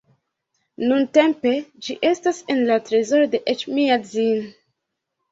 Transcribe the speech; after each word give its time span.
Nuntempe 0.91 1.51
ĝi 1.87 1.95
estas 2.11 2.39
en 2.53 2.63
la 2.69 2.77
trezoro 2.87 3.27
de 3.35 3.41
Eĉmiadzin. 3.53 4.41